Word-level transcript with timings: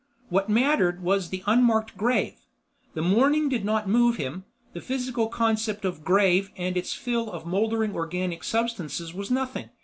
What 0.29 0.49
mattered 0.49 1.03
was 1.03 1.29
the 1.29 1.43
unmarked 1.45 1.95
grave. 1.95 2.37
The 2.95 3.03
mourning 3.03 3.49
did 3.49 3.63
not 3.63 3.87
move 3.87 4.15
him; 4.15 4.45
the 4.73 4.81
physical 4.81 5.27
concept 5.27 5.85
of 5.85 6.03
"grave" 6.03 6.49
and 6.57 6.75
its 6.75 6.91
fill 6.93 7.31
of 7.31 7.45
moldering 7.45 7.93
organic 7.93 8.43
substances 8.43 9.13
was 9.13 9.29
nothing. 9.29 9.69